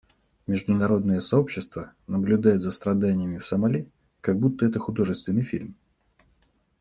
Международное 0.47 1.19
сообщество 1.19 1.93
наблюдает 2.07 2.61
за 2.61 2.71
страданиями 2.71 3.37
в 3.37 3.45
Сомали, 3.45 3.87
как 4.19 4.35
будто 4.39 4.65
это 4.65 4.79
художественный 4.79 5.43
фильм. 5.43 5.75